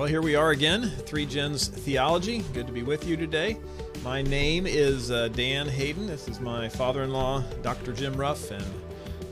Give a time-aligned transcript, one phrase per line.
[0.00, 2.38] Well, here we are again, Three Gens Theology.
[2.54, 3.58] Good to be with you today.
[4.02, 6.06] My name is uh, Dan Hayden.
[6.06, 7.92] This is my father in law, Dr.
[7.92, 8.64] Jim Ruff, and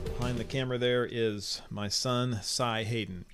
[0.03, 3.25] behind the camera there is my son, Cy Hayden.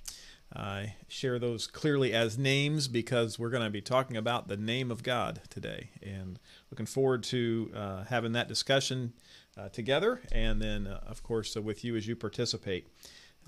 [0.50, 4.90] I share those clearly as names because we're going to be talking about the name
[4.90, 5.90] of God today.
[6.02, 6.38] And
[6.70, 9.12] looking forward to uh, having that discussion
[9.58, 12.88] uh, together and then, uh, of course, uh, with you as you participate.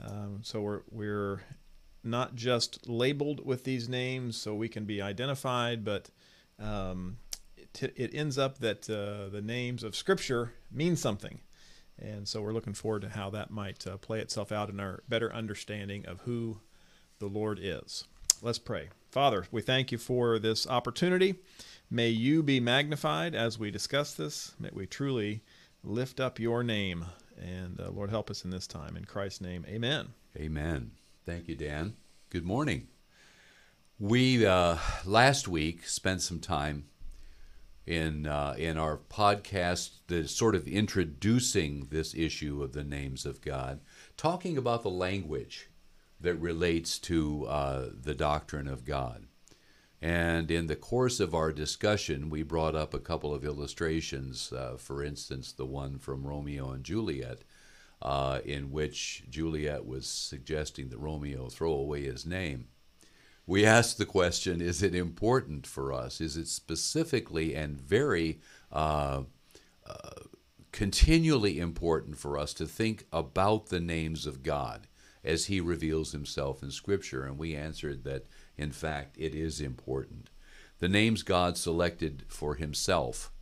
[0.07, 1.41] Um, so we're, we're
[2.09, 6.11] not just labeled with these names so we can be identified, but
[6.59, 7.19] um,
[7.81, 11.41] it, it, ends up that uh, the names of Scripture mean something.
[12.01, 15.03] And so we're looking forward to how that might uh, play itself out in our
[15.09, 16.59] better understanding of who
[17.19, 18.05] the Lord is.
[18.41, 18.89] Let's pray.
[19.11, 21.37] Father, we thank you for this opportunity.
[21.91, 24.55] May you be magnified as we discuss this.
[24.61, 25.43] May we truly
[25.83, 27.07] lift up your name.
[27.41, 28.97] And uh, Lord, help us in this time.
[28.97, 30.09] In Christ's name, amen.
[30.37, 30.93] Amen.
[31.29, 31.93] Thank you, Dan.
[32.31, 32.89] Good morning.
[33.99, 36.87] We uh, last week spent some time
[37.87, 43.43] in uh, in our podcast, the sort of introducing this issue of the names of
[43.43, 43.81] God,
[44.17, 45.69] talking about the language
[46.19, 49.27] that relates to uh, the doctrine of God.
[50.01, 54.51] And in the course of our discussion, we brought up a couple of illustrations.
[54.51, 57.43] Uh, for instance, the one from Romeo and Juliet,
[58.01, 62.69] uh, in which Juliet was suggesting that Romeo throw away his name.
[63.49, 66.21] We asked the question is it important for us?
[66.21, 69.23] Is it specifically and very uh,
[69.87, 70.11] uh,
[70.71, 74.87] continually important for us to think about the names of God
[75.25, 77.25] as He reveals Himself in Scripture?
[77.25, 78.27] And we answered that,
[78.59, 80.29] in fact, it is important.
[80.79, 83.33] The names God selected for Himself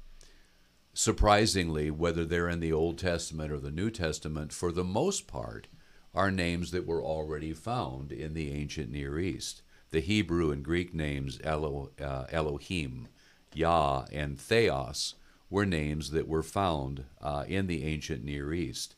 [0.97, 5.66] surprisingly, whether they're in the Old Testament or the New Testament, for the most part,
[6.15, 9.60] are names that were already found in the ancient Near East.
[9.91, 13.09] The Hebrew and Greek names Elo, uh, Elohim,
[13.53, 15.16] Yah, and Theos
[15.50, 18.94] were names that were found uh, in the ancient Near East.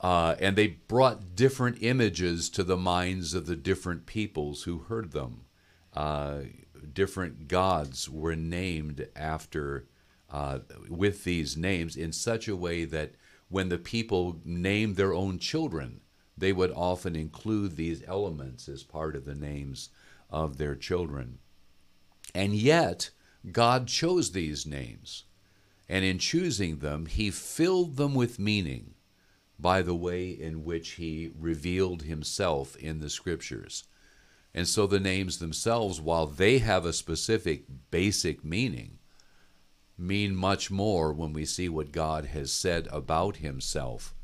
[0.00, 5.12] Uh, and they brought different images to the minds of the different peoples who heard
[5.12, 5.42] them.
[5.94, 6.38] Uh,
[6.94, 9.84] different gods were named after
[10.30, 13.12] uh, with these names in such a way that
[13.48, 16.00] when the people named their own children,
[16.36, 19.90] they would often include these elements as part of the names
[20.30, 21.38] of their children.
[22.34, 23.10] And yet,
[23.50, 25.24] God chose these names.
[25.88, 28.94] And in choosing them, He filled them with meaning
[29.58, 33.84] by the way in which He revealed Himself in the Scriptures.
[34.54, 38.95] And so the names themselves, while they have a specific basic meaning,
[39.98, 44.14] mean much more when we see what God has said about himself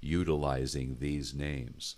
[0.00, 1.96] utilizing these names.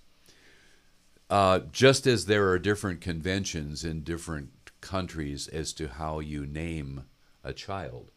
[1.28, 7.04] Uh, just as there are different conventions in different countries as to how you name
[7.44, 8.10] a child,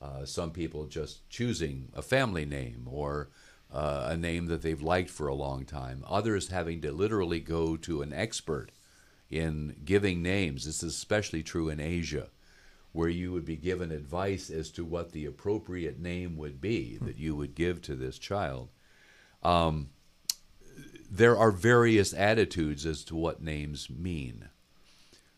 [0.00, 3.30] uh, some people just choosing a family name or
[3.72, 7.76] uh, a name that they've liked for a long time, others having to literally go
[7.76, 8.70] to an expert
[9.30, 10.64] in giving names.
[10.64, 12.28] This is especially true in Asia
[12.94, 17.18] where you would be given advice as to what the appropriate name would be that
[17.18, 18.68] you would give to this child.
[19.42, 19.90] Um,
[21.10, 24.48] there are various attitudes as to what names mean.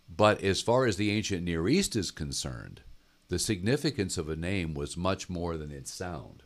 [0.07, 2.83] But as far as the ancient Near East is concerned,
[3.29, 6.43] the significance of a name was much more than its sound.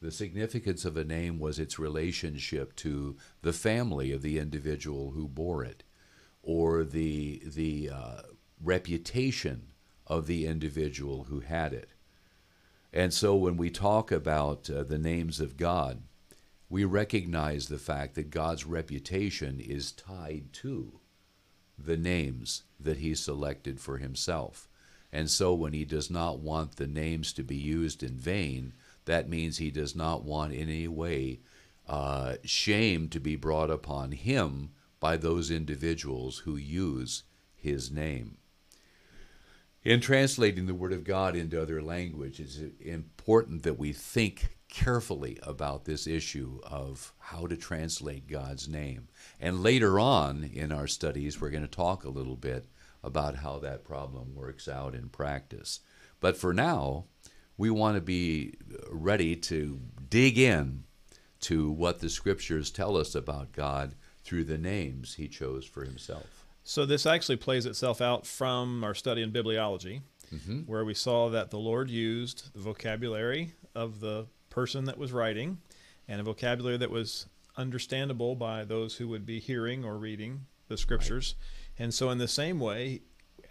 [0.00, 5.28] The significance of a name was its relationship to the family of the individual who
[5.28, 5.82] bore it,
[6.42, 8.22] or the, the uh,
[8.64, 9.71] reputation
[10.12, 11.88] of the individual who had it.
[12.92, 16.02] And so when we talk about uh, the names of God,
[16.68, 21.00] we recognize the fact that God's reputation is tied to
[21.78, 24.68] the names that he selected for himself.
[25.10, 28.74] And so when he does not want the names to be used in vain,
[29.06, 31.40] that means he does not want in any way
[31.88, 37.22] uh, shame to be brought upon him by those individuals who use
[37.54, 38.36] his name.
[39.84, 45.40] In translating the Word of God into other languages, it's important that we think carefully
[45.42, 49.08] about this issue of how to translate God's name.
[49.40, 52.66] And later on in our studies, we're going to talk a little bit
[53.02, 55.80] about how that problem works out in practice.
[56.20, 57.06] But for now,
[57.56, 58.54] we want to be
[58.88, 60.84] ready to dig in
[61.40, 66.41] to what the scriptures tell us about God through the names he chose for himself.
[66.64, 70.60] So this actually plays itself out from our study in bibliology, mm-hmm.
[70.60, 75.58] where we saw that the Lord used the vocabulary of the person that was writing
[76.06, 77.26] and a vocabulary that was
[77.56, 81.34] understandable by those who would be hearing or reading the scriptures.
[81.78, 83.02] And so, in the same way,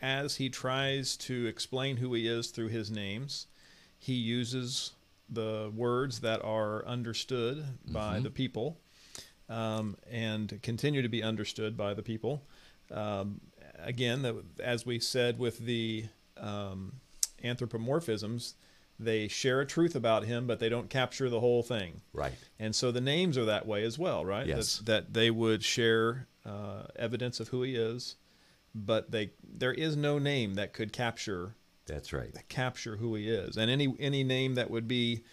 [0.02, 3.48] as he tries to explain who he is through his names,
[3.98, 4.94] he uses
[5.30, 8.24] the words that are understood by Mm-hmm.
[8.24, 8.80] the people
[9.50, 12.44] um, and continue to be understood by the people.
[12.92, 13.42] Um,
[13.80, 16.06] again, the, as we said with the
[16.38, 16.94] um,
[17.44, 18.54] anthropomorphisms,
[19.00, 22.02] they share a truth about him, but they don't capture the whole thing.
[22.14, 22.34] Right.
[22.60, 24.46] And so the names are that way as well, right?
[24.46, 24.78] Yes.
[24.78, 28.16] That, that they would share uh, evidence of who he is,
[28.74, 31.56] but they there is no name that could capture
[31.86, 32.32] That's right.
[32.48, 35.24] capture who he is, and any any name that would be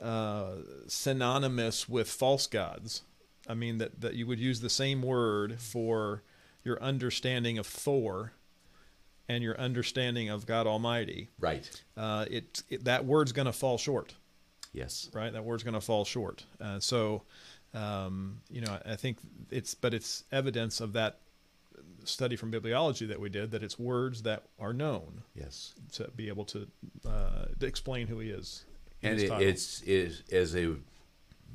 [0.00, 0.56] uh,
[0.86, 3.02] synonymous with false gods.
[3.48, 6.22] I mean that that you would use the same word for
[6.64, 8.32] your understanding of Thor
[9.28, 11.28] and your understanding of God Almighty.
[11.38, 11.68] Right.
[11.96, 14.14] Uh, it, it that word's going to fall short
[14.72, 15.08] Yes.
[15.14, 15.32] right?
[15.32, 16.44] That word's going to fall short.
[16.60, 17.22] Uh, so,
[17.74, 19.18] um, you know, I think
[19.50, 21.20] it's, but it's evidence of that
[22.04, 25.74] study from bibliology that we did that it's words that are known Yes.
[25.92, 26.66] to be able to,
[27.08, 28.64] uh, to explain who he is.
[29.02, 30.74] and it, it's is as a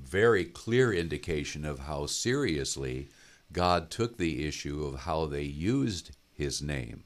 [0.02, 3.10] very clear indication of how seriously
[3.52, 7.04] God took the issue of how they used His name.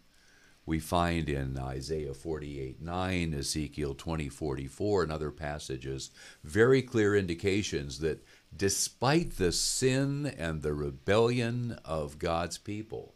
[0.65, 6.11] We find in Isaiah 48 9, Ezekiel 20 44, and other passages
[6.43, 8.25] very clear indications that
[8.55, 13.15] despite the sin and the rebellion of God's people,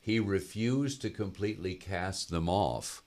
[0.00, 3.02] He refused to completely cast them off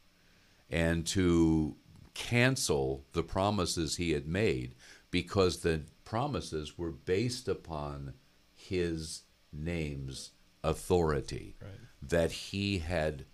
[0.69, 1.75] and to
[2.13, 4.75] cancel the promises he had made
[5.11, 8.13] because the promises were based upon
[8.53, 10.31] his name's
[10.63, 11.55] authority.
[11.61, 11.71] Right.
[12.01, 13.25] That he had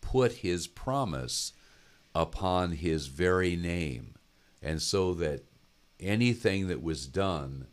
[0.00, 1.52] put his promise
[2.14, 4.14] upon his very name.
[4.60, 5.44] And so that
[5.98, 7.66] anything that was done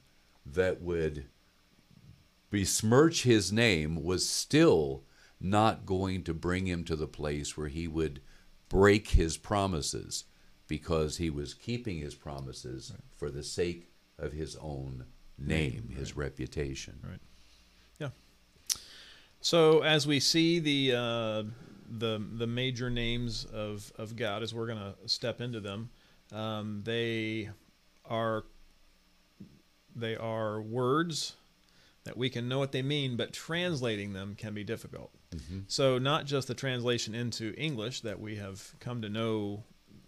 [0.45, 1.25] that would
[2.49, 5.03] besmirch his name was still
[5.39, 8.21] not going to bring him to the place where he would
[8.67, 10.25] break his promises
[10.67, 15.05] because he was keeping his promises for the sake of his own
[15.37, 16.99] name, his reputation.
[17.03, 17.19] Right.
[19.41, 21.43] So as we see the uh,
[21.89, 25.89] the the major names of of God, as we're going to step into them,
[26.31, 27.49] um, they
[28.05, 28.43] are
[29.95, 31.35] they are words
[32.03, 35.11] that we can know what they mean, but translating them can be difficult.
[35.67, 39.63] So not just the translation into English that we have come to know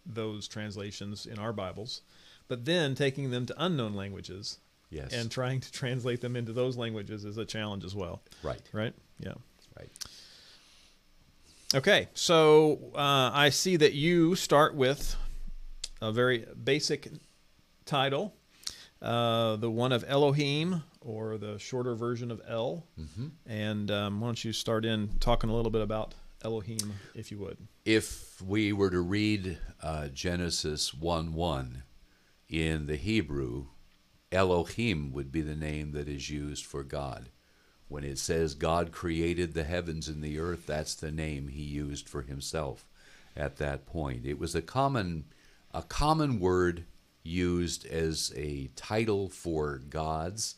[0.05, 2.01] those translations in our Bibles,
[2.47, 4.57] but then taking them to unknown languages
[4.91, 5.13] Yes.
[5.13, 8.21] and trying to translate them into those languages is a challenge as well.
[8.43, 8.61] right.
[8.73, 8.93] Right?
[9.19, 9.33] Yeah.
[9.77, 9.89] Right.
[11.73, 15.15] Okay, so uh, I see that you start with
[16.01, 17.07] a very basic
[17.85, 18.33] title,
[19.01, 22.85] uh, the one of Elohim, or the shorter version of El.
[22.99, 23.27] Mm-hmm.
[23.45, 27.39] And um, why don't you start in talking a little bit about Elohim, if you
[27.39, 27.57] would?
[27.85, 31.83] If we were to read uh, Genesis 1 1
[32.49, 33.67] in the Hebrew,
[34.31, 37.29] Elohim would be the name that is used for God.
[37.87, 42.07] When it says God created the heavens and the earth, that's the name he used
[42.07, 42.87] for himself
[43.35, 44.25] at that point.
[44.25, 45.25] It was a common,
[45.73, 46.85] a common word
[47.23, 50.55] used as a title for gods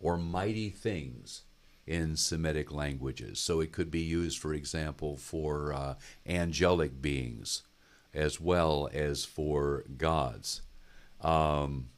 [0.00, 1.42] or mighty things
[1.86, 3.38] in Semitic languages.
[3.38, 5.94] So it could be used, for example, for uh,
[6.26, 7.62] angelic beings
[8.14, 10.62] as well as for gods.
[11.20, 11.88] Um,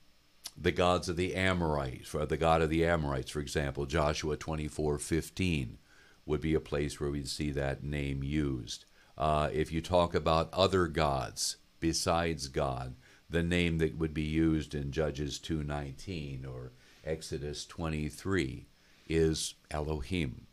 [0.60, 5.78] the gods of the Amorites, the god of the Amorites, for example, Joshua 24 15
[6.26, 8.84] would be a place where we'd see that name used.
[9.16, 12.94] Uh, if you talk about other gods besides God,
[13.30, 16.72] the name that would be used in Judges 2:19 or
[17.04, 18.66] Exodus 23
[19.08, 20.46] is Elohim.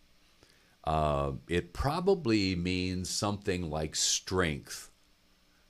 [0.83, 4.91] Uh, it probably means something like strength,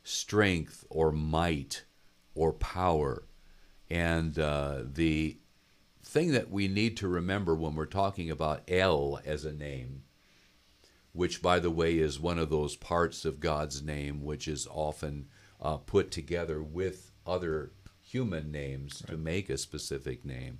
[0.04, 1.86] strength or might
[2.34, 3.24] or power.
[3.90, 5.38] And uh, the
[6.04, 10.04] thing that we need to remember when we're talking about El as a name,
[11.14, 15.28] which, by the way, is one of those parts of God's name which is often
[15.62, 20.60] uh, put together with other human names to make a specific name,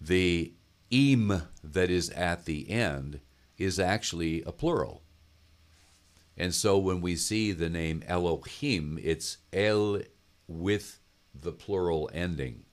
[0.00, 0.52] the
[0.90, 3.20] im that is at the end
[3.56, 5.02] is actually a plural.
[6.36, 10.00] And so when we see the name Elohim, it's El
[10.48, 10.98] with
[11.38, 12.64] the plural ending.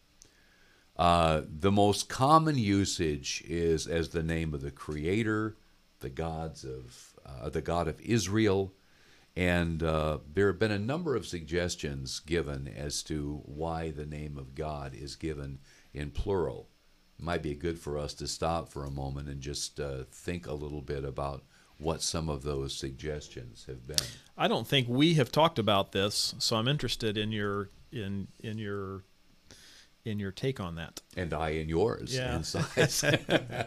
[0.98, 5.56] Uh, the most common usage is as the name of the Creator,
[6.00, 8.74] the gods of uh, the God of Israel,
[9.36, 14.38] and uh, there have been a number of suggestions given as to why the name
[14.38, 15.60] of God is given
[15.94, 16.68] in plural.
[17.18, 20.53] might be good for us to stop for a moment and just uh, think a
[20.53, 21.44] little bit about
[21.77, 24.06] what some of those suggestions have been.
[24.38, 28.57] I don't think we have talked about this, so I'm interested in your in in
[28.57, 29.03] your
[30.03, 31.01] in your take on that.
[31.15, 32.15] And I in yours.
[32.15, 32.41] Yeah.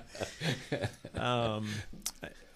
[1.14, 1.68] Um,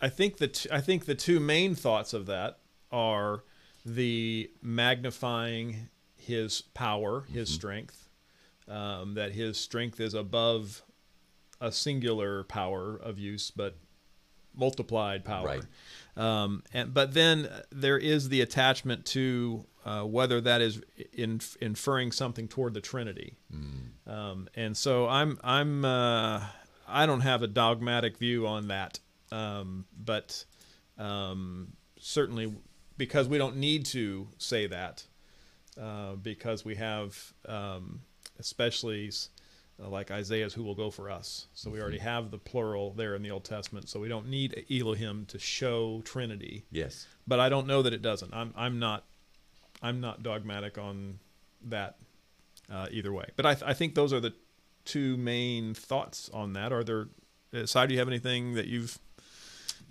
[0.01, 2.59] I- think the I think the two main thoughts of that
[2.91, 3.45] are
[3.87, 8.09] the magnifying his power, his strength,
[8.67, 10.83] um, that his strength is above
[11.61, 13.77] a singular power of use, but
[14.55, 15.47] multiplied power.
[15.47, 15.63] Right.
[16.17, 20.83] Um, and but then there is the attachment to uh, whether that is
[21.15, 23.39] in, inferring something toward the Trinity.
[24.07, 26.45] Um, and so I'm I'm uh,
[26.87, 29.01] I don't have a dogmatic view on that,
[29.33, 30.45] um, but
[30.99, 32.53] um, certainly
[32.99, 35.05] because we don't need to say that,
[35.81, 38.01] uh, because we have um,
[38.39, 39.11] especially
[39.83, 43.15] uh, like Isaiah's "Who will go for us." So we already have the plural there
[43.15, 46.67] in the Old Testament, so we don't need Elohim to show Trinity.
[46.71, 47.07] yes.
[47.27, 48.35] But I don't know that it doesn't.
[48.35, 49.05] I'm I'm not
[49.83, 51.19] I'm not dogmatic on
[51.67, 51.97] that
[52.73, 53.27] uh, either way.
[53.37, 54.35] But I, th- I think those are the
[54.85, 56.73] two main thoughts on that.
[56.73, 57.09] Are there?
[57.55, 58.99] Uh, Si, do you have anything that you've?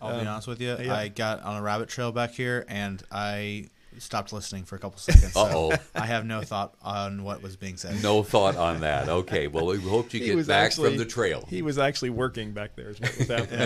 [0.02, 0.76] I'll be Um, honest with you.
[0.80, 0.94] yeah.
[0.96, 4.98] I got on a rabbit trail back here, and I stopped listening for a couple
[5.00, 5.34] seconds.
[5.34, 5.78] so Uh-oh.
[5.96, 8.02] I have no thought on what was being said.
[8.04, 9.10] No thought on that.
[9.10, 9.48] Okay.
[9.48, 11.46] Well, we hope you He get back actually- from the trail.
[11.50, 12.90] He was actually working back there.
[12.90, 13.60] Is what was happening.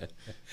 [0.00, 0.04] Yeah.
[0.04, 0.06] Uh,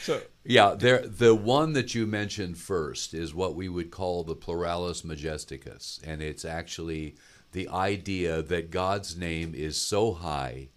[0.04, 1.06] so Yeah, there.
[1.08, 6.22] The one that you mentioned first is what we would call the pluralis majesticus, and
[6.22, 7.16] it's actually
[7.52, 10.70] the idea that God's name is so high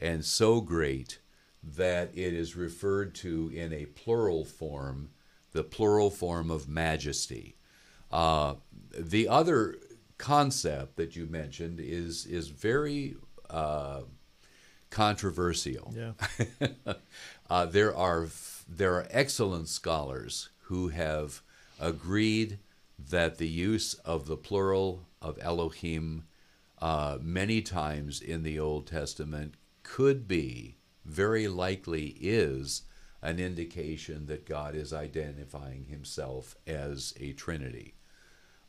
[0.00, 1.18] and so great
[1.62, 5.10] that it is referred to in a plural form,
[5.52, 7.56] the plural form of majesty.
[8.14, 8.54] Uh,
[8.96, 9.76] the other
[10.18, 13.16] concept that you mentioned is is very
[13.50, 14.02] uh,
[14.90, 15.92] controversial.
[15.96, 16.12] yeah,
[17.50, 18.28] Uh, there are
[18.66, 21.42] there are excellent scholars who have
[21.78, 22.58] agreed
[22.98, 26.24] that the use of the plural of Elohim
[26.80, 32.82] uh, many times in the Old Testament could be, very likely is,
[33.20, 37.94] an indication that God is identifying himself as a Trinity.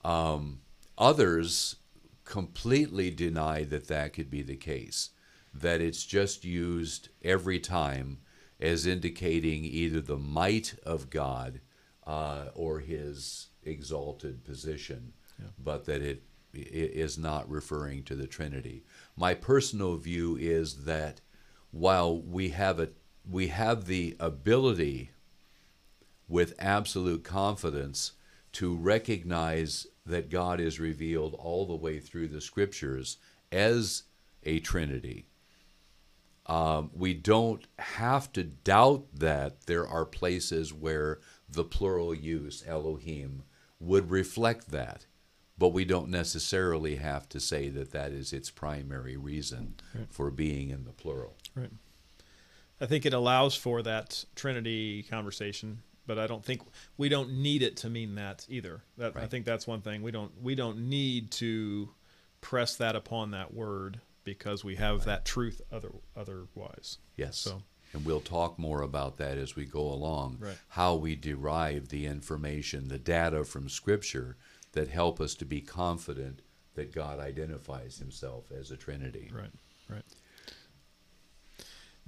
[0.05, 0.59] Um,
[0.99, 1.77] others
[2.25, 5.09] completely deny that that could be the case,
[5.51, 8.19] that it's just used every time
[8.59, 11.59] as indicating either the might of God
[12.05, 15.13] uh, or his exalted position,
[15.57, 16.21] but that it,
[16.53, 18.83] it is not referring to the Trinity.
[19.17, 21.21] My personal view is that
[21.71, 22.89] while we have a
[23.27, 25.09] we have the ability
[26.27, 28.11] with absolute confidence
[28.51, 33.17] to recognize that God is revealed all the way through the scriptures
[33.51, 34.03] as
[34.43, 35.27] a Trinity.
[36.45, 41.19] Um, we don't have to doubt that there are places where
[41.49, 43.43] the plural use, Elohim,
[43.79, 45.07] would reflect that,
[45.57, 50.05] but we don't necessarily have to say that that is its primary reason Right.
[50.11, 51.35] for being in the plural.
[51.55, 51.71] right.
[52.79, 56.61] I think it allows for that Trinity conversation, but I don't think
[56.97, 58.83] we don't need it to mean that either.
[58.97, 61.89] That I think that's one thing we don't we don't need to
[62.41, 66.97] press that upon that word because we have that truth other otherwise.
[67.15, 67.37] Yes.
[67.37, 70.37] So And we'll talk more about that as we go along.
[70.39, 70.57] Right.
[70.69, 74.35] How we derive the information, the data from Scripture
[74.73, 76.41] that help us to be confident
[76.73, 79.31] that God identifies himself as a Trinity.
[79.33, 79.49] Right,
[79.89, 80.03] right.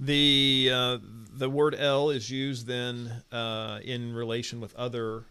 [0.00, 0.98] The uh,
[1.32, 5.24] the word El is used then uh, in relation with other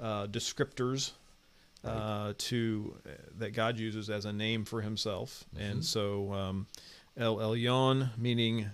[0.00, 1.12] uh, descriptors
[1.84, 2.96] uh, to
[3.38, 6.66] that God uses as a name for Himself, and so um,
[7.16, 8.66] El Elyon meaning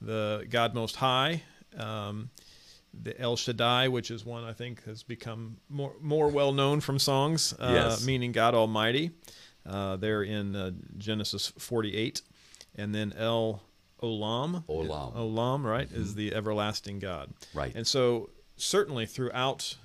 [0.00, 1.42] the God Most High.
[1.76, 2.30] Um,
[2.94, 6.98] the El Shaddai, which is one I think has become more more well known from
[6.98, 8.04] songs, uh, Yes.
[8.06, 9.10] meaning God Almighty.
[9.64, 12.20] Uh, there in uh, Genesis 48,
[12.74, 13.62] and then El
[14.02, 14.64] Olam.
[14.66, 15.14] Olam.
[15.14, 17.32] Olam, right, is the everlasting God.
[17.54, 17.72] Right.
[17.74, 19.76] And so certainly throughout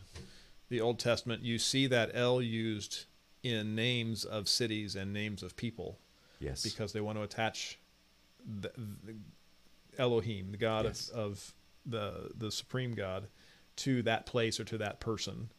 [0.69, 3.05] the Old Testament, you see that El used
[3.43, 5.99] in names of cities and names of people
[6.39, 6.63] Yes.
[6.63, 7.79] because they want to attach
[8.45, 8.71] the,
[9.03, 9.15] the
[9.97, 11.09] Elohim, the God Yes.
[11.09, 11.53] of, of
[11.85, 13.27] the the supreme God,
[13.77, 15.49] to that place or to that person.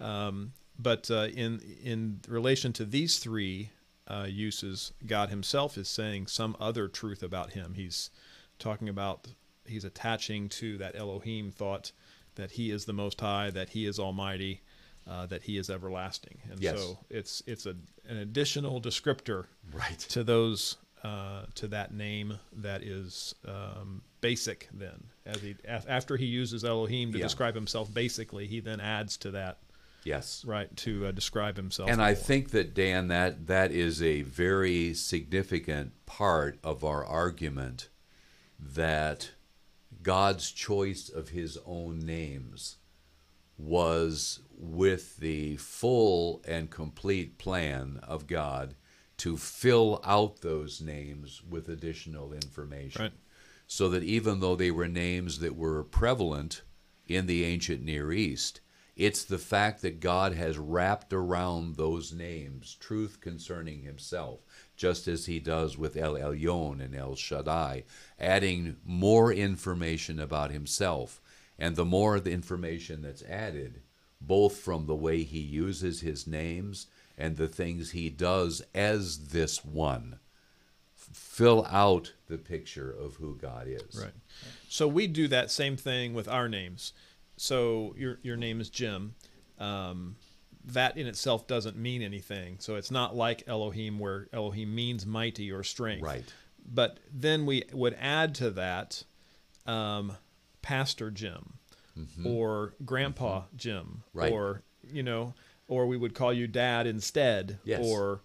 [0.00, 3.70] Um, but uh, in in relation to these three
[4.08, 7.74] uh, uses, God Himself is saying some other truth about Him.
[7.74, 8.10] He's
[8.58, 9.28] talking about
[9.66, 11.92] he's attaching to that Elohim thought
[12.34, 14.62] that He is the Most High, that He is Almighty,
[15.08, 16.78] uh, that He is everlasting, and Yes.
[16.78, 17.76] so it's it's a
[18.08, 19.98] an additional descriptor right.
[19.98, 24.68] to those uh, to that name that is um, basic.
[24.72, 27.24] Then, as he af- after he uses Elohim to Yeah.
[27.24, 29.58] describe himself basically, he then adds to that
[30.04, 30.44] Yes.
[30.46, 31.88] right to uh, describe himself.
[31.88, 37.88] And I think that Dan, that that is a very significant part of our argument
[38.58, 39.30] that
[40.02, 42.76] God's choice of His own names
[43.56, 48.74] was with the full and complete plan of God
[49.16, 53.02] to fill out those names with additional information.
[53.02, 53.12] Right.
[53.66, 56.62] So that even though they were names that were prevalent
[57.06, 58.60] in the ancient Near East,
[58.96, 64.40] it's the fact that God has wrapped around those names truth concerning himself,
[64.76, 67.84] just as he does with El Elyon and El Shaddai,
[68.20, 71.20] adding more information about himself.
[71.58, 73.82] And the more the information that's added,
[74.20, 76.86] both from the way he uses his names
[77.16, 80.18] and the things he does as this one,
[80.94, 84.00] fill out the picture of who God is.
[84.00, 84.14] Right.
[84.68, 86.92] So we do that same thing with our names.
[87.36, 89.14] So your your name is Jim.
[89.58, 90.16] Um,
[90.66, 92.56] that in itself doesn't mean anything.
[92.58, 96.02] So it's not like Elohim, where Elohim means mighty or strength.
[96.02, 96.24] Right.
[96.66, 99.04] But then we would add to that
[99.66, 100.16] um,
[100.62, 101.54] Pastor Jim
[102.24, 104.18] or Grandpa Jim Mm-hmm.
[104.18, 104.32] Right.
[104.32, 104.62] or
[104.92, 105.34] you know,
[105.68, 107.84] or we would call you Dad instead Yes.
[107.84, 108.20] or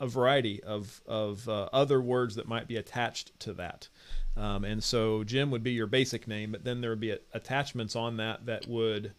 [0.00, 3.88] a variety of of uh, other words that might be attached to that.
[4.36, 7.18] Um, and so Jim would be your basic name, but then there would be a-
[7.34, 9.12] attachments on that that would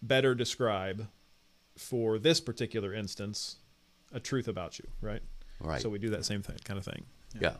[0.00, 1.08] better describe,
[1.76, 3.56] for this particular instance,
[4.12, 5.22] a truth about you, right?
[5.60, 5.80] Right.
[5.80, 7.04] So we do that same thing, kind of thing.
[7.38, 7.54] Yeah.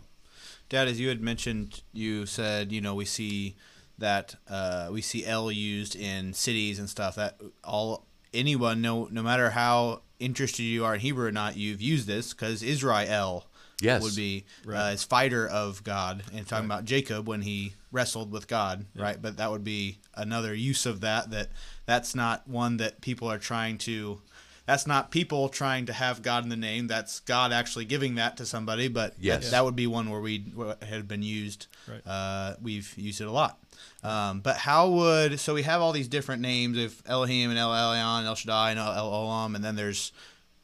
[0.69, 3.57] Dad, as you had mentioned, you said you know we see
[3.99, 7.17] that uh, we see El used in cities and stuff.
[7.17, 11.82] That all anyone, no no matter how interested you are in Hebrew or not, you've
[11.82, 13.47] used this because Israel
[13.82, 14.02] Yes.
[14.02, 14.78] would be Right.
[14.78, 19.02] uh, as fighter of God, and talking about Jacob when he wrestled with God, Yeah.
[19.02, 19.23] right?
[19.23, 21.30] But that would be another use of that.
[21.30, 21.50] That
[21.86, 24.21] that's not one that people are trying to.
[24.66, 26.86] That's not people trying to have God in the name.
[26.86, 28.86] That's God actually giving that to somebody.
[28.86, 29.45] But Yes.
[29.45, 30.45] that, that would be one where we
[30.88, 31.66] had been used.
[31.88, 32.06] Right.
[32.06, 33.58] Uh, we've used it a lot.
[34.04, 37.71] Um, but how would so we have all these different names of Elohim and El
[37.71, 40.12] Elyon, El Shaddai, and El, El Olam, and then there's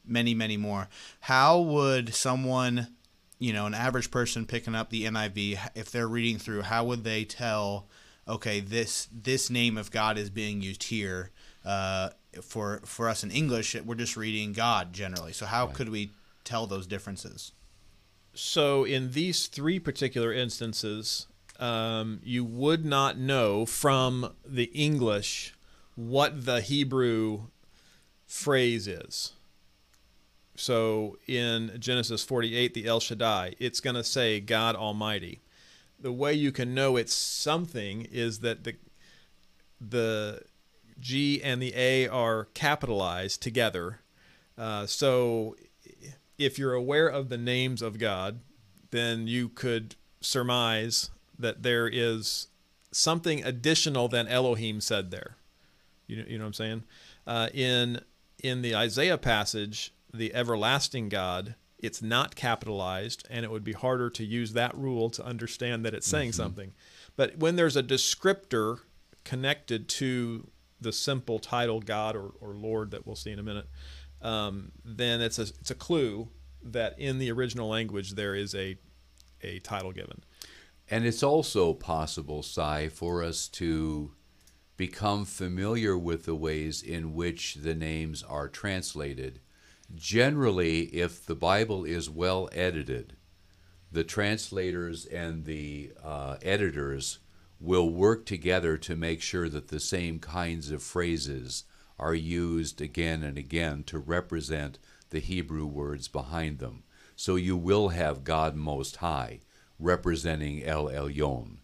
[0.05, 0.87] many, many more.
[1.19, 2.87] How would someone,
[3.39, 7.03] you know, an average person picking up the NIV, if they're reading through, how would
[7.03, 7.87] they tell,
[8.27, 11.31] okay, this this name of God is being used here?
[11.63, 12.09] Uh,
[12.41, 15.33] for for us in English, we're just reading God generally.
[15.33, 16.11] So how could we
[16.43, 17.51] tell those differences?
[18.33, 21.27] So in these three particular instances,
[21.59, 25.55] um, you would not know from the English
[25.95, 27.47] what the Hebrew
[28.27, 29.33] phrase is.
[30.57, 35.39] So in Genesis 48, the El Shaddai, it's going to say God Almighty.
[35.99, 38.75] The way you can know it's something is that the
[39.79, 40.41] the
[40.99, 43.99] G and the A are capitalized together.
[44.57, 45.55] Uh, so
[46.39, 48.39] if you're aware of the names of God,
[48.89, 52.47] then you could surmise that there is
[52.91, 55.37] something additional than Elohim said there.
[56.07, 56.83] You know, you know what I'm saying?
[57.27, 58.01] Uh, in
[58.43, 64.09] in the Isaiah passage, the everlasting God, it's not capitalized, and it would be harder
[64.11, 66.73] to use that rule to understand that it's saying something.
[67.15, 68.79] But when there's a descriptor
[69.23, 73.67] connected to the simple title God or, or Lord that we'll see in a minute,
[74.21, 76.29] um, then it's a it's a clue
[76.63, 78.77] that in the original language there is a
[79.41, 80.23] a title given.
[80.89, 84.13] And it's also possible, Sai, for us to
[84.77, 89.41] become familiar with the ways in which the names are translated.
[89.95, 93.15] Generally, if the Bible is well edited,
[93.91, 97.19] the translators and the uh, editors
[97.59, 101.63] will work together to make sure that the same kinds of phrases
[101.97, 104.77] are used again and again to represent
[105.09, 106.83] the Hebrew words behind them.
[107.15, 109.39] So you will have God Most High
[109.79, 111.57] representing El Elyon.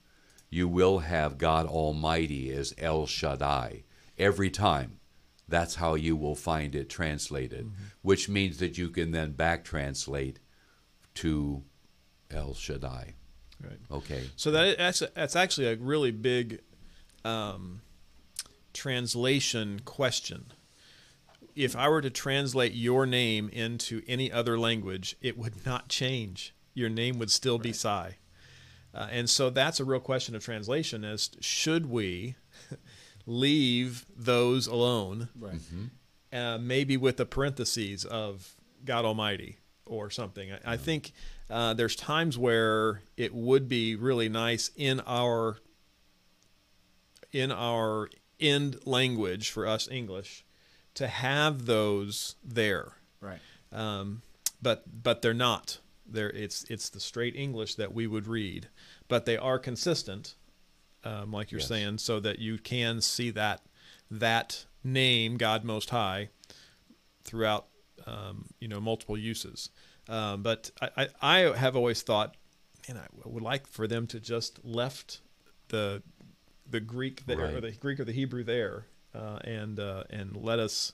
[0.49, 3.83] You will have God Almighty as El Shaddai
[4.17, 4.99] every time.
[5.47, 7.69] That's how you will find it translated,
[8.01, 10.39] which means that you can then back translate
[11.15, 11.63] to
[12.31, 13.13] El Shaddai.
[13.61, 13.79] Right.
[13.91, 14.29] Okay.
[14.35, 16.61] So that that's that's actually a really big
[17.23, 17.81] um,
[18.73, 20.45] translation question.
[21.55, 26.53] If I were to translate your name into any other language, it would not change.
[26.73, 28.17] Your name would still be Sai.
[28.93, 32.35] Uh, and so that's a real question of translation: is should we
[33.25, 35.29] leave those alone?
[35.39, 35.59] Right.
[36.33, 40.51] uh, maybe with the parentheses of God Almighty, or something.
[40.51, 41.13] I, I think
[41.49, 45.57] uh, there's times where it would be really nice in our
[47.31, 48.09] in our
[48.39, 50.45] end language for us English
[50.95, 52.93] to have those there.
[53.21, 53.39] Right.
[53.71, 54.21] Um,
[54.61, 55.79] but but they're not.
[56.05, 58.67] They're it's it's the straight English that we would read,
[59.07, 60.35] but they are consistent,
[61.03, 61.67] um, like you're Yes.
[61.67, 63.61] saying, so that you can see that
[64.11, 66.29] that name God Most High
[67.23, 67.67] throughout
[68.05, 69.69] um, you know multiple uses.
[70.09, 72.35] Um, but I, I, I have always thought,
[72.87, 75.21] man, I would like for them to just left
[75.69, 76.03] the
[76.69, 80.59] the Greek there, or the Greek or the Hebrew there, uh, and uh, and let
[80.59, 80.93] us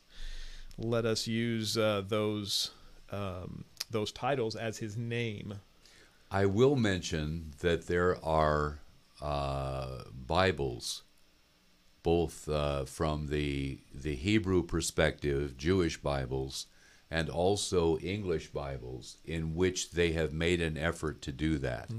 [0.77, 2.71] let us use uh, those
[3.11, 5.55] um, those titles as His name.
[6.31, 8.79] I will mention that there are
[9.21, 11.03] uh, Bibles,
[12.03, 16.67] both uh, from the the Hebrew perspective, Jewish Bibles,
[17.11, 21.89] and also English Bibles, in which they have made an effort to do that.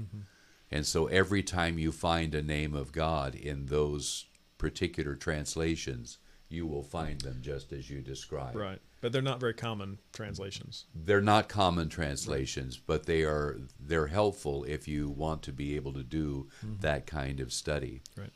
[0.71, 4.25] And so every time you find a name of God in those
[4.57, 8.55] particular translations, you will find them just as you describe.
[8.55, 8.79] Right.
[9.01, 10.85] But they're not very common translations.
[10.93, 15.93] They're not common translations, but they are they're helpful if you want to be able
[15.93, 16.47] to do
[16.81, 18.03] that kind of study.
[18.15, 18.29] Right.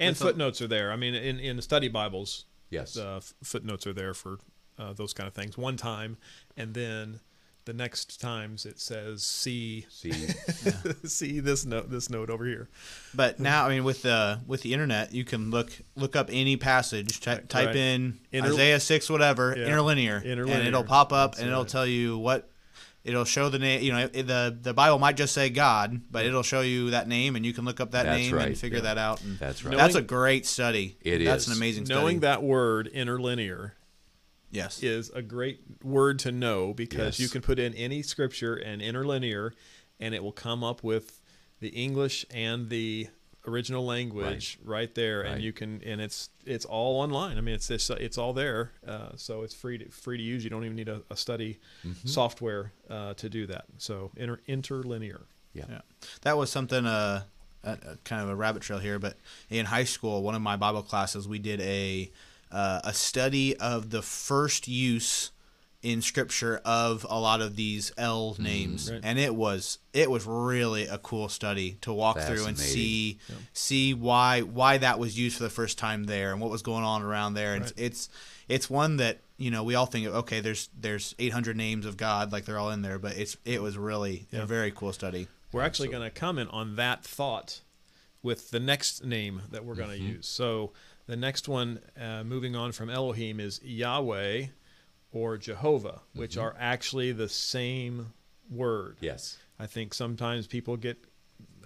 [0.00, 0.90] And With the- footnotes are there.
[0.92, 2.96] I mean, in, in the study Bibles, Yes.
[2.96, 4.38] uh, footnotes are there for
[4.78, 5.56] uh, those kind of things.
[5.56, 6.16] One time,
[6.56, 7.20] and then
[7.64, 10.12] the next times it says see See,
[11.04, 12.68] see this note this note over here.
[13.14, 16.56] But now, I mean, with the with the internet, you can look look up any
[16.56, 17.76] passage, ty- type Right.
[17.76, 19.66] in Inter- Isaiah six, whatever, Yeah.
[19.66, 21.68] interlinear, and it'll pop up That's and it'll right.
[21.70, 22.48] tell you what.
[23.04, 23.82] It'll show the name.
[23.82, 27.08] You know, it, the the Bible might just say God, but it'll show you that
[27.08, 28.46] name, and you can look up that That's name right.
[28.46, 28.84] and figure Yeah.
[28.84, 29.20] that out.
[29.24, 29.70] And That's mm.
[29.70, 29.76] right.
[29.76, 30.96] That's a great study.
[31.02, 31.48] It That's is.
[31.48, 32.28] an amazing Knowing study.
[32.28, 33.74] that word interlinear
[34.52, 37.20] yes, is a great word to know because Yes.
[37.20, 39.52] you can put in any scripture and interlinear,
[39.98, 41.20] and it will come up with
[41.60, 43.08] the English and the
[43.44, 45.32] original language right, there, Right.
[45.32, 47.38] and you can and it's it's all online.
[47.38, 50.44] I mean, it's it's, it's all there, uh, so it's free to free to use.
[50.44, 52.06] You don't even need a, a study Mm-hmm.
[52.06, 53.64] software uh, to do that.
[53.78, 55.22] So inter, interlinear.
[55.54, 55.64] yeah.
[55.68, 55.80] Yeah,
[56.22, 56.86] that was something.
[56.86, 57.22] Uh,
[58.02, 59.16] kind of a rabbit trail here, but
[59.48, 62.10] in high school, one of my Bible classes, we did a
[62.52, 65.30] uh, a study of the first use
[65.82, 69.00] in Scripture of a lot of these El names, Right.
[69.02, 73.18] and it was it was really a cool study to walk through and see
[73.52, 76.84] see why why that was used for the first time there and what was going
[76.84, 77.54] on around there.
[77.54, 77.72] And Right.
[77.76, 78.08] it's
[78.48, 81.96] it's one that you know we all think of, okay, there's there's 800 names of
[81.96, 84.42] God, like they're all in there, but it's it was really Yeah.
[84.42, 85.26] a very cool study.
[85.50, 87.60] We're actually going to comment on that thought
[88.22, 90.28] with the next name that we're going to use.
[90.28, 90.72] So
[91.12, 94.46] the next one, uh, moving on from Elohim, is Yahweh
[95.12, 98.14] or Jehovah, which are actually the same
[98.50, 98.96] word.
[99.00, 99.36] Yes.
[99.58, 101.04] I think sometimes people get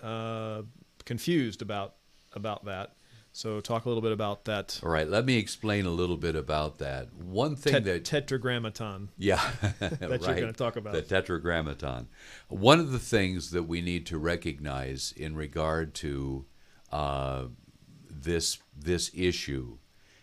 [0.02, 0.62] uh,
[1.04, 1.94] confused about
[2.32, 2.94] about that.
[3.32, 5.06] So talk a little bit about that All right.
[5.06, 7.12] Let me explain a little bit about that.
[7.14, 9.10] One thing tet- that tetragrammaton.
[9.16, 9.40] Yeah,
[9.78, 10.00] that right.
[10.00, 10.92] you're going to talk about.
[10.92, 12.08] The tetragrammaton.
[12.48, 16.46] One of the things that we need to recognize in regard to
[16.90, 17.44] uh,
[18.26, 19.78] this this issue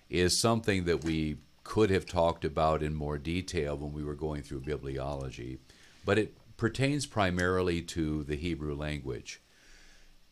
[0.10, 4.44] is something that we could have talked about in more detail when we were going
[4.44, 5.58] through bibliology,
[6.06, 9.42] but it pertains primarily to the Hebrew language.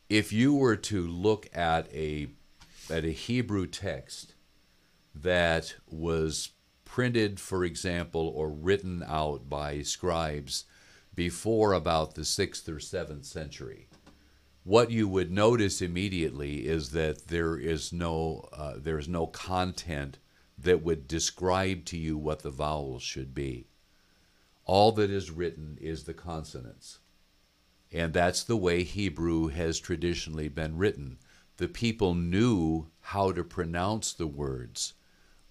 [0.10, 2.28] If you were to look at a
[2.90, 4.36] at a Hebrew text
[5.16, 6.50] that was
[6.84, 10.66] printed, for example, or written out by scribes
[11.16, 13.88] before about the sixth or seventh century,
[14.64, 20.20] what you would notice immediately is that there is no uh, there is no content
[20.58, 23.68] that would describe to you what the vowels should be.
[24.66, 27.00] All that is written is the consonants.
[27.92, 31.18] And that's the way Hebrew has traditionally been written.
[31.58, 34.94] The people knew how to pronounce the words,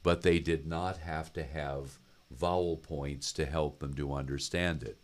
[0.02, 1.98] but they did not have to have
[2.30, 4.99] vowel points to help them to understand it.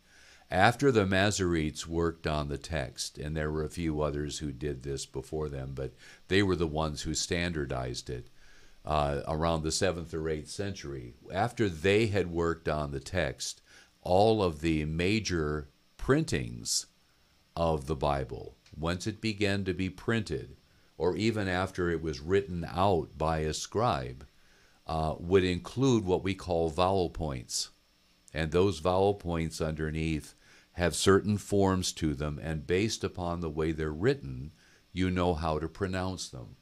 [0.51, 4.83] After the Masoretes worked on the text, and there were a few others who did
[4.85, 5.93] this before them, but
[6.29, 8.29] they were the ones who standardized it
[8.85, 11.15] uh, around the seventh or eighth century.
[11.33, 13.61] After they had worked on the text,
[14.03, 16.87] all of the major printings
[17.57, 20.57] of the Bible, once it began to be printed,
[20.97, 24.25] or even after it was written out by a scribe,
[24.87, 27.71] uh, would include what we call vowel points.
[28.33, 30.35] And those vowel points underneath
[30.77, 34.53] have certain forms to them, and based upon the way they're written,
[34.93, 36.57] you know how to pronounce them.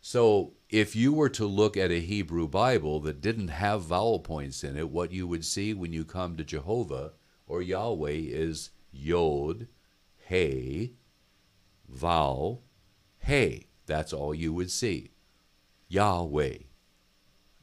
[0.00, 4.64] So, if you were to look at a Hebrew Bible that didn't have vowel points
[4.64, 7.12] in it, what you would see when you come to Jehovah
[7.46, 9.68] or Yahweh is Yod,
[10.16, 10.94] Hey,
[11.92, 12.58] Vav,
[13.18, 13.66] Hey.
[13.86, 15.10] That's all you would see.
[15.88, 16.58] Yahweh.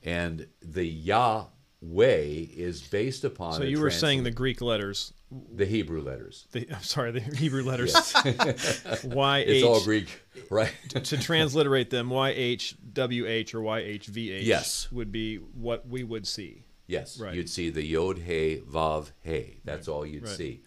[0.04, 1.48] And the Yahweh
[1.96, 3.54] is based upon.
[3.54, 5.14] So you were saying the Greek letters.
[5.30, 6.48] The Hebrew letters.
[6.52, 7.94] The, I'm sorry, the Hebrew letters.
[9.04, 10.08] Y It's all Greek,
[10.50, 10.72] right?
[10.90, 12.10] to transliterate them.
[12.10, 14.46] Y H W H or Y H V H.
[14.46, 14.92] Yes.
[14.92, 16.64] would be what we would see.
[16.88, 17.34] Yes, Right.
[17.36, 19.60] you'd see the Yod He Vav He.
[19.66, 20.32] That's all you'd right.
[20.38, 20.62] see.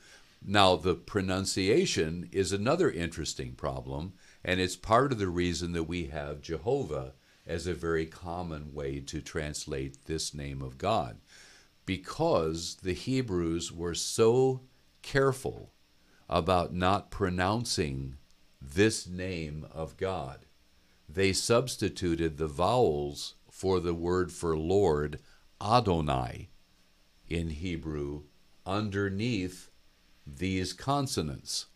[0.45, 4.13] Now the pronunciation is another interesting problem,
[4.45, 7.15] and it's part of the reason that we have Jehovah
[7.47, 11.19] as a very common way to translate this name of God,
[11.91, 14.61] because the Hebrews were so
[15.03, 15.73] careful
[16.29, 18.15] about not pronouncing
[18.63, 20.47] this name of God.
[21.09, 25.19] They substituted the vowels for the word for Lord,
[25.61, 26.51] Adonai,
[27.29, 28.23] in Hebrew,
[28.65, 29.69] underneath
[30.25, 31.67] these consonants.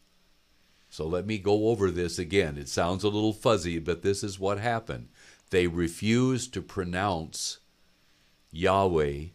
[0.90, 2.57] So let me go over this again.
[2.57, 5.09] It sounds a little fuzzy, but this is what happened.
[5.50, 7.59] They refused to pronounce
[8.53, 9.31] Yahweh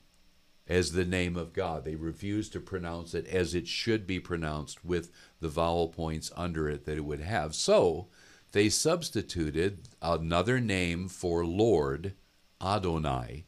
[0.70, 1.84] as the name of God.
[1.84, 6.70] They refused to pronounce it as it should be pronounced with the vowel points under
[6.70, 7.56] it that it would have.
[7.56, 8.08] So
[8.52, 12.14] they substituted another name for Lord,
[12.62, 13.46] Adonai.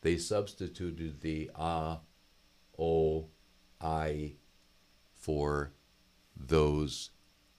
[0.00, 1.98] They substituted the A,
[2.78, 3.28] O,
[3.80, 4.34] I
[5.14, 5.72] for
[6.36, 7.10] those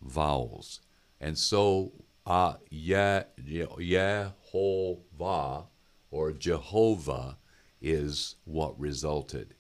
[0.01, 0.81] vowels.
[1.21, 1.93] And so
[2.25, 5.65] uh, Ye- Ye- Yehovah
[6.11, 7.37] or Jehovah
[7.83, 9.53] is what resulted.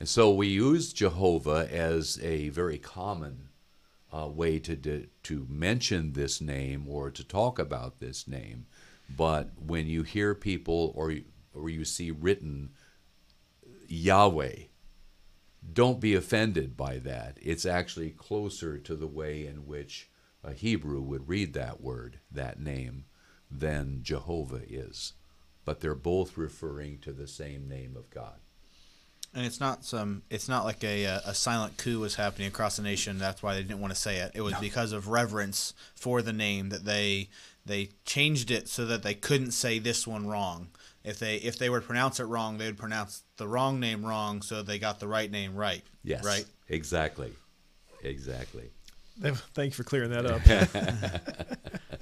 [0.00, 3.50] And so we use Jehovah as a very common
[4.12, 8.66] uh, way to de- to mention this name or to talk about this name.
[9.16, 11.14] But when you hear people or
[11.54, 12.70] or you see written
[13.86, 14.56] Yahweh,
[15.72, 17.38] don't be offended by that.
[17.40, 20.10] It's actually closer to the way in which
[20.42, 23.04] a Hebrew would read that word, that name,
[23.50, 25.12] than Jehovah is.
[25.64, 28.40] But they're both referring to the same name of God.
[29.34, 30.22] And it's not some.
[30.28, 33.18] It's not like a uh, a silent coup was happening across the nation.
[33.18, 34.32] That's why they didn't want to say it.
[34.34, 37.30] It was because of reverence for the name that they
[37.64, 40.68] they changed it so that they couldn't say this one wrong.
[41.02, 44.04] If they if they were to pronounce it wrong, they would pronounce the wrong name
[44.04, 45.82] wrong, so they got the right name right.
[46.04, 46.24] Yes.
[46.24, 46.44] Right.
[46.68, 47.32] Exactly.
[48.02, 48.70] Exactly.
[49.54, 50.42] Thank you for clearing that up.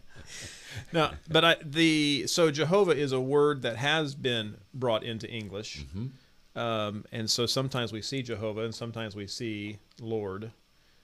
[0.93, 5.85] no, but I, the so Jehovah is a word that has been brought into English,
[6.57, 10.53] um, and so sometimes we see Jehovah and sometimes we see Lord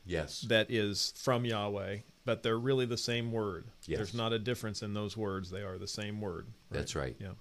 [0.04, 0.42] Yes.
[0.42, 3.64] that is from Yahweh, but they're really the same word.
[3.86, 3.98] Yes.
[3.98, 6.46] There's not a difference in those words; they are the same word.
[6.70, 7.16] That's right.
[7.18, 7.32] Yeah.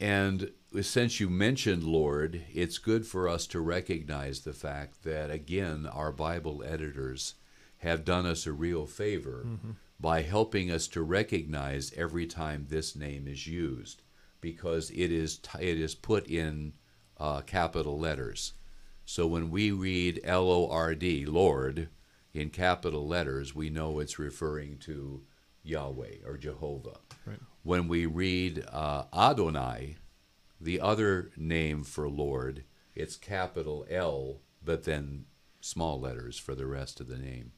[0.00, 0.52] And
[0.82, 6.12] since you mentioned Lord, it's good for us to recognize the fact that, again, our
[6.12, 7.34] Bible editors
[7.78, 9.44] have done us a real favor
[10.00, 14.02] by helping us to recognize every time this name is used
[14.40, 16.72] because it is, it is put in
[17.18, 18.52] uh, capital letters.
[19.04, 21.88] So when we read L O R D, Lord,
[22.32, 25.22] in capital letters, we know it's referring to
[25.62, 26.98] Yahweh or Jehovah.
[27.26, 27.40] Right.
[27.62, 29.96] When we read uh, Adonai,
[30.60, 35.24] the other name for Lord, it's capital L, but then
[35.60, 37.52] small letters for the rest of the name.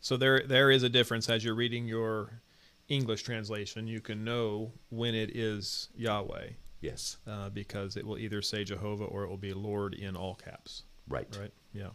[0.00, 2.40] So there there is a difference as you're reading your
[2.88, 3.86] English translation.
[3.86, 9.04] You can know when it is Yahweh Yes, uh, because it will either say Jehovah
[9.04, 10.84] or it will be Lord in all caps.
[11.08, 11.26] right.
[11.38, 11.52] Right?
[11.72, 11.90] Yeah.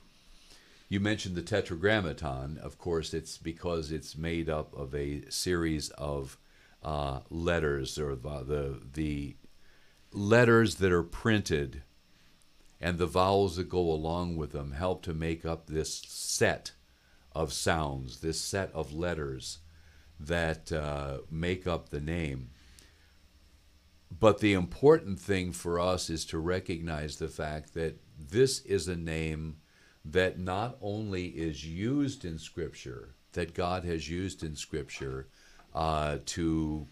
[0.89, 2.57] You mentioned the Tetragrammaton.
[2.57, 6.37] Of course, it's because it's made up of a series of
[6.83, 9.35] uh, letters, or the, the the
[10.11, 11.81] letters that are printed,
[12.81, 16.73] and the vowels that go along with them help to make up this set
[17.35, 19.59] of sounds, this set of letters
[20.19, 22.49] that uh, make up the name.
[24.19, 28.95] But the important thing for us is to recognize the fact that this is a
[28.95, 29.57] name
[30.05, 35.27] that not only is used in Scripture, that God has used in Scripture
[35.73, 36.87] uh, to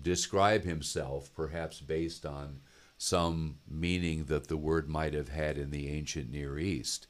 [0.00, 2.60] describe Himself, perhaps based on
[2.98, 7.06] some meaning that the word might have had in the ancient Near East.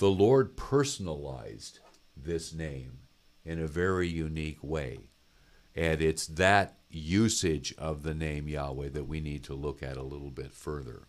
[0.00, 1.78] The Lord personalized
[2.16, 3.00] this name
[3.44, 5.10] in a very unique way.
[5.76, 10.02] And it's that usage of the name Yahweh that we need to look at a
[10.02, 11.02] little bit further.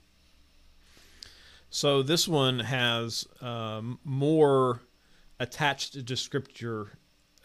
[1.69, 4.82] So this one has um, more
[5.39, 6.89] attached descriptor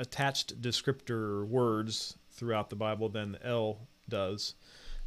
[0.01, 4.57] attached descriptor words throughout the Bible than El does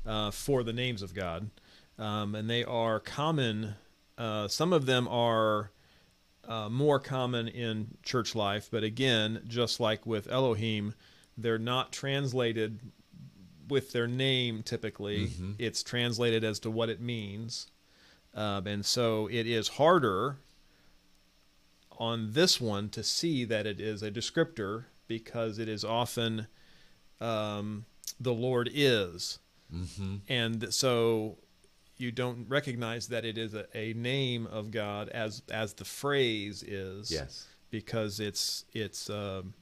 [0.06, 1.50] uh, for the names of God,
[1.98, 3.76] um, and they are common
[4.20, 5.72] Uh, some of them are
[6.50, 10.96] uh, more common in church life, but again, just like with Elohim,
[11.38, 12.80] they're not translated
[13.70, 15.28] with their name typically.
[15.28, 15.52] Mm-hmm.
[15.60, 17.68] It's translated as to what it means.
[18.34, 20.38] Um, and so it is harder
[22.00, 26.48] on this one to see that it is a descriptor because it is often
[27.22, 27.86] um,
[28.20, 29.38] the Lord is.
[29.74, 30.16] Mm-hmm.
[30.28, 31.38] And so
[32.00, 36.64] you don't recognize that it is a, a name of God as as the phrase
[36.64, 37.48] is Yes.
[37.70, 39.54] because it's it's um,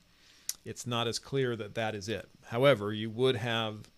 [0.64, 2.30] it's not as clear that that is it.
[2.46, 3.90] However, you would have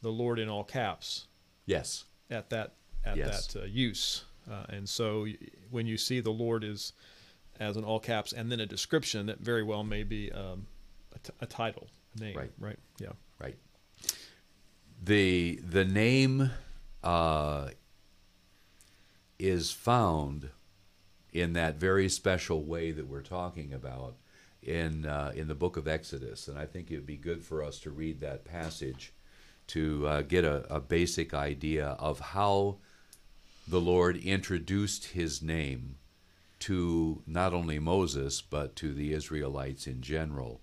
[0.00, 1.26] the Lord in all caps
[1.66, 2.04] Yes.
[2.30, 3.48] at that at Yes.
[3.48, 5.26] that uh, use, uh, and so
[5.70, 6.92] when you see the Lord is
[7.60, 10.66] as an all caps and then a description that very well may be um,
[11.12, 12.52] a, t- a title, a name, Right.
[12.60, 12.78] Right.
[13.00, 13.08] Yeah.
[13.40, 13.56] Right.
[15.02, 16.50] The the name
[17.02, 17.68] uh,
[19.38, 20.50] is found
[21.32, 24.16] in that very special way that we're talking about
[24.62, 27.62] in uh, in the book of Exodus, and I think it would be good for
[27.62, 29.12] us to read that passage
[29.68, 32.78] to uh, get a, a basic idea of how
[33.68, 35.96] the Lord introduced His name
[36.60, 40.60] to not only Moses but to the Israelites in general.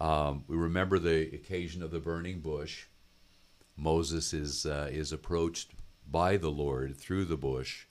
[0.00, 2.86] Um, we remember the occasion of the burning bush.
[3.76, 5.72] Moses is uh, is approached
[6.10, 7.84] by the Lord through the bush,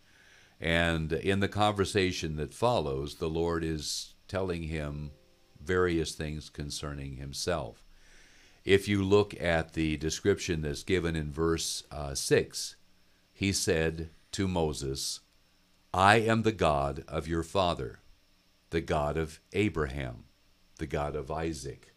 [0.60, 5.12] and in the conversation that follows, the Lord is telling him
[5.62, 7.84] various things concerning himself.
[8.66, 12.76] If you look at the description that's given in verse uh, six,
[13.34, 15.22] he said to Moses,
[15.94, 18.00] "I am the God of your father,
[18.72, 20.26] the God of Abraham,
[20.80, 21.94] the God of Isaac,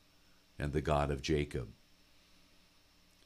[0.59, 1.70] and the God of Jacob."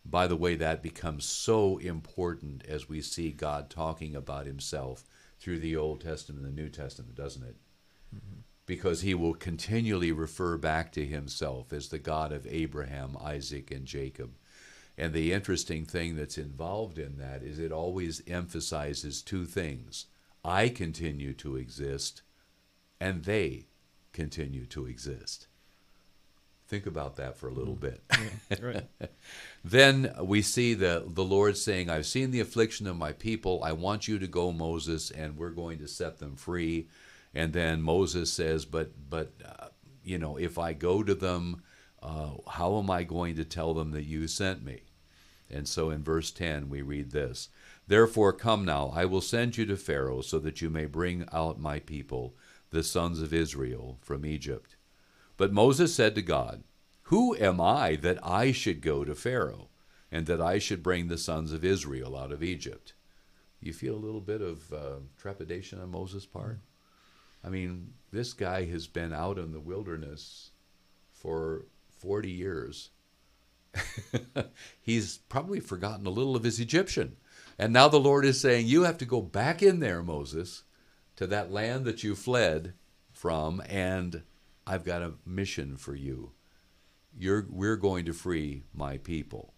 [0.06, 5.04] By the way, that becomes so important as we see God talking about himself
[5.44, 7.56] through the Old Testament and the New Testament, doesn't it?
[8.64, 13.84] Because he will continually refer back to himself as the God of Abraham, Isaac, and
[13.84, 14.38] Jacob.
[14.96, 20.06] And the interesting thing that's involved in that is it always emphasizes two things
[20.42, 22.22] I continue to exist,
[22.98, 23.66] and they
[24.14, 25.48] continue to exist.
[26.74, 28.02] Think about that for a little bit.
[28.60, 28.88] Right.
[29.64, 33.62] Then we see the, the Lord saying, I've seen the affliction of my people.
[33.62, 36.88] I want you to go, Moses, and we're going to set them free.
[37.32, 39.68] And then Moses says, But, but uh,
[40.02, 41.62] you know, if I go to them,
[42.02, 44.82] uh, how am I going to tell them that you sent me?
[45.48, 47.50] And so in verse 10, we read this
[47.86, 51.60] Therefore, come now, I will send you to Pharaoh, so that you may bring out
[51.60, 52.34] my people,
[52.70, 54.74] the sons of Israel, from Egypt.
[55.36, 56.64] But Moses said to God,
[57.04, 59.68] Who am I that I should go to Pharaoh,
[60.10, 62.94] and that I should bring the sons of Israel out of Egypt?
[63.60, 66.60] You feel a little bit of uh, trepidation on Moses' part?
[67.42, 70.50] I mean, this guy has been out in the wilderness
[71.12, 71.66] for
[71.98, 72.90] 40 years.
[74.80, 77.16] He's probably forgotten a little of his Egyptian.
[77.58, 80.64] And now the Lord is saying, You have to go back in there, Moses,
[81.16, 82.74] to that land that you fled
[83.12, 84.22] from, and
[84.66, 86.32] I've got a mission for you.
[87.16, 89.54] You're, we're going to free my people.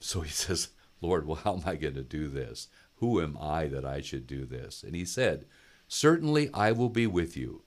[0.00, 0.68] So he says,
[1.00, 2.68] Lord, well, how am I going to do this?
[2.96, 4.82] Who am I that I should do this?
[4.82, 5.46] And he said,
[5.88, 7.62] Certainly I will be with you.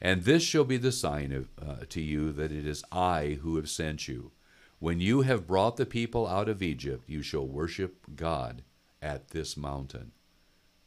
[0.00, 3.56] And this shall be the sign of, uh, to you that it is I who
[3.56, 4.32] have sent you.
[4.78, 8.62] When you have brought the people out of Egypt, you shall worship God
[9.00, 10.12] at this mountain.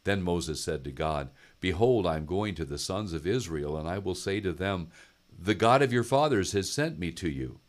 [0.04, 3.88] Then Moses said to God, Behold, I am going to the sons of Israel, and
[3.88, 4.90] I will say to them,
[5.38, 7.60] The God of your fathers has sent me to you.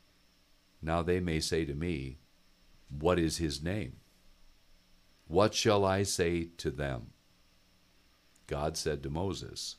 [0.81, 2.19] Now they may say to me,
[2.89, 3.97] What is his name?
[5.27, 7.11] What shall I say to them?
[8.47, 9.77] God said to Moses,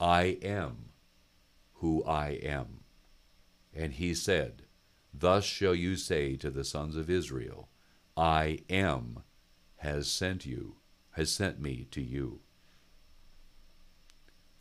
[0.00, 0.90] I am
[1.74, 2.80] who I am.
[3.74, 4.62] And he said,
[5.14, 7.68] Thus shall you say to the sons of Israel,
[8.16, 9.22] I am
[9.76, 10.76] has sent you,
[11.12, 12.40] has sent me to you.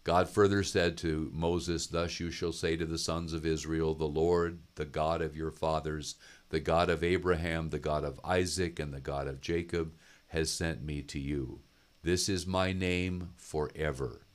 [0.04, 4.06] God further said to Moses, Thus you shall say to the sons of Israel, The
[4.06, 6.16] Lord, the God of your fathers,
[6.50, 9.94] the God of Abraham, the God of Isaac, and the God of Jacob,
[10.28, 11.62] has sent me to you.
[12.04, 14.26] This is my name forever.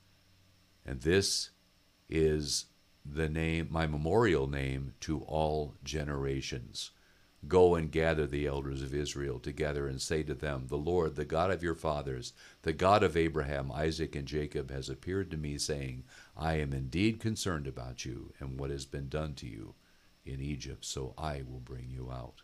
[0.84, 1.50] And this
[2.08, 2.66] is
[3.04, 6.92] the name, my memorial name to all generations.
[7.46, 11.24] Go and gather the elders of Israel together and say to them, The Lord, the
[11.24, 12.32] God of your fathers,
[12.62, 16.04] the God of Abraham, Isaac, and Jacob, has appeared to me, saying,
[16.36, 19.74] I am indeed concerned about you and what has been done to you
[20.24, 22.42] in Egypt, so I will bring you out.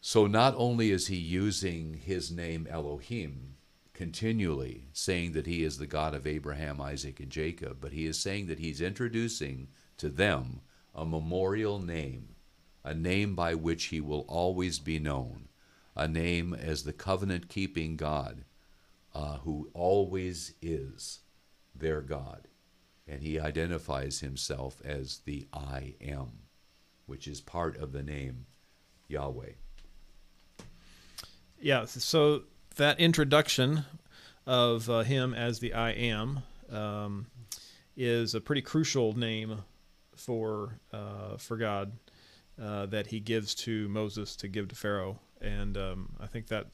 [0.00, 3.56] So not only is he using his name Elohim
[3.92, 8.18] continually saying that he is the God of Abraham, Isaac, and Jacob, but he is
[8.18, 9.68] saying that he's introducing
[9.98, 10.62] to them
[10.94, 12.29] a memorial name,
[12.84, 15.48] a name by which he will always be known,
[15.94, 18.44] a name as the covenant keeping God
[19.14, 21.20] uh, who always is
[21.74, 22.48] their God.
[23.06, 26.44] And he identifies himself as the I am,
[27.06, 28.46] which is part of the name
[29.08, 29.52] Yahweh.
[31.60, 32.44] Yeah, so
[32.76, 33.84] that introduction
[34.46, 37.26] of uh, him as the I am um,
[37.96, 39.62] is a pretty crucial name
[40.14, 41.92] for uh, for God
[42.60, 46.66] uh, that He gives to Moses to give to Pharaoh, and um, I think that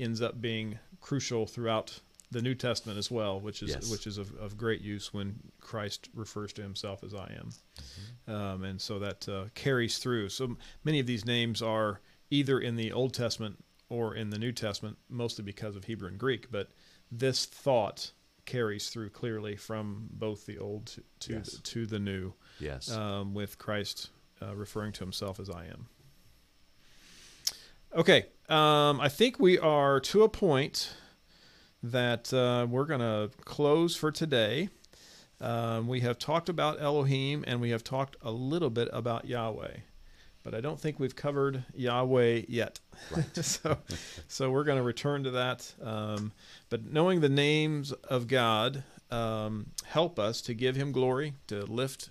[0.00, 2.00] ends up being crucial throughout
[2.30, 3.90] the New Testament as well, which is Yes.
[3.90, 8.64] which is of, of great use when Christ refers to Himself as I am, um,
[8.64, 10.28] and so that uh, carries through.
[10.28, 12.00] So many of these names are
[12.30, 16.18] either in the Old Testament or in the New Testament, mostly because of Hebrew and
[16.18, 16.70] Greek, but
[17.10, 18.12] this thought
[18.44, 21.52] carries through clearly from both the Old to to, Yes.
[21.52, 22.90] the, to the New, Yes.
[22.90, 24.10] um, with Christ
[24.42, 25.88] uh, referring to Himself as I am.
[27.94, 30.94] Okay, um, I think we are to a point
[31.82, 34.68] that uh, we're going to close for today.
[35.40, 39.78] Um, we have talked about Elohim and we have talked a little bit about Yahweh,
[40.42, 42.80] but I don't think we've covered Yahweh yet.
[43.34, 43.78] so,
[44.26, 45.72] so we're going to return to that.
[45.82, 46.32] Um,
[46.68, 52.10] but knowing the names of God um, help us to give Him glory, to lift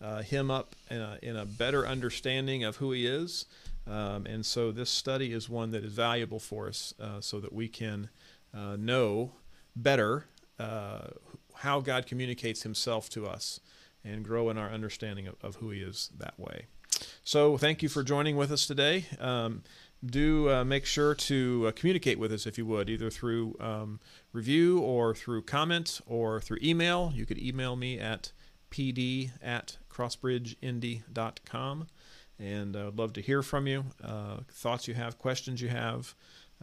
[0.00, 3.46] uh, Him up in a, in a better understanding of who He is.
[3.86, 7.52] Um, and so this study is one that is valuable for us uh, so that
[7.52, 8.08] we can
[8.54, 9.32] uh, know
[9.74, 10.26] better
[10.58, 11.08] uh,
[11.56, 13.60] how God communicates Himself to us
[14.04, 16.66] and grow in our understanding of, of who He is that way.
[17.24, 19.06] So, thank you for joining with us today.
[19.18, 19.62] Um,
[20.04, 24.00] do uh, make sure to uh, communicate with us if you would, either through um,
[24.32, 27.12] review or through comment or through email.
[27.14, 28.32] You could email me at
[28.70, 31.86] pd at crossbridgeindy.com.
[32.38, 33.84] And uh, I'd love to hear from you.
[34.02, 36.14] Uh, thoughts you have, questions you have,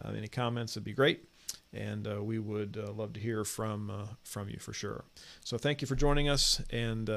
[0.04, 1.28] uh, any comments would be great.
[1.72, 5.04] And uh, we would uh, love to hear from uh, from you for sure.
[5.44, 7.10] So thank you for joining us, and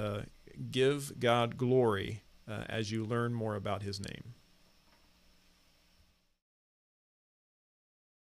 [0.72, 4.36] give God glory as you learn more about His name.